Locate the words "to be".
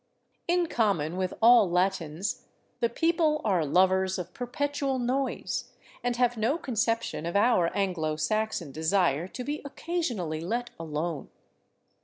9.27-9.61